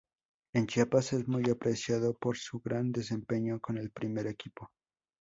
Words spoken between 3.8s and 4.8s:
primer equipo.